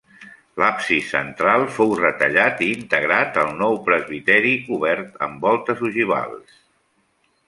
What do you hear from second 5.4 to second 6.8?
voltes ogivals.